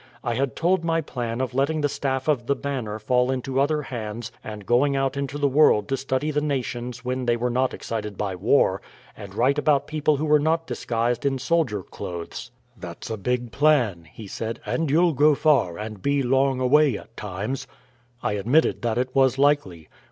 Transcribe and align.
I 0.23 0.33
had 0.33 0.55
told 0.55 0.83
my 0.83 0.99
plan 0.99 1.41
of 1.41 1.53
letting 1.53 1.81
the 1.81 1.87
staff 1.87 2.27
of 2.27 2.47
The 2.47 2.55
Banner 2.55 2.97
fall 2.97 3.29
into 3.29 3.59
other 3.61 3.83
hands 3.83 4.31
and 4.43 4.65
going 4.65 4.95
out 4.95 5.15
into 5.15 5.37
the 5.37 5.47
world 5.47 5.87
to 5.89 5.95
study 5.95 6.31
the 6.31 6.41
nations 6.41 7.05
when 7.05 7.27
they 7.27 7.37
were 7.37 7.51
not 7.51 7.71
excited 7.71 8.17
by 8.17 8.33
war, 8.35 8.81
and 9.15 9.35
write 9.35 9.59
about 9.59 9.85
people 9.85 10.17
who 10.17 10.25
were 10.25 10.39
not 10.39 10.65
disguised 10.65 11.23
in 11.23 11.37
soldier 11.37 11.83
clothes. 11.83 12.49
"That's 12.75 13.11
a 13.11 13.15
big 13.17 13.51
plan," 13.51 14.05
he 14.11 14.25
said, 14.25 14.59
"and 14.65 14.89
you'll 14.89 15.13
go 15.13 15.35
far, 15.35 15.77
and 15.77 16.01
be 16.01 16.23
long 16.23 16.59
away 16.59 16.97
at 16.97 17.15
times." 17.15 17.67
I 18.23 18.31
admitted 18.33 18.81
that 18.81 18.97
it 18.97 19.13
was 19.13 19.37
likely. 19.37 19.87